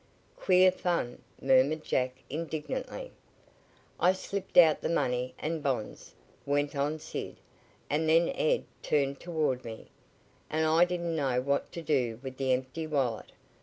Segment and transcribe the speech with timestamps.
[0.35, 3.11] "Queer fun," murmured Jack indignantly.
[3.99, 7.35] "I slipped out the money and bonds," went on Sid,
[7.87, 9.89] "and then Ed turned toward me,
[10.49, 13.31] and I didn't know what to do with the empty wallet.